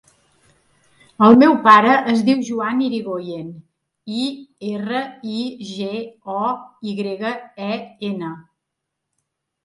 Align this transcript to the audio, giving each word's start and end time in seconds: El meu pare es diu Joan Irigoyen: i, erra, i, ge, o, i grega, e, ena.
El 1.25 1.35
meu 1.41 1.51
pare 1.65 1.89
es 2.13 2.21
diu 2.29 2.39
Joan 2.47 2.79
Irigoyen: 2.85 3.51
i, 4.21 4.25
erra, 4.69 5.01
i, 5.33 5.43
ge, 5.73 5.91
o, 6.37 6.47
i 6.93 6.95
grega, 7.01 7.35
e, 7.67 7.77
ena. 8.09 8.31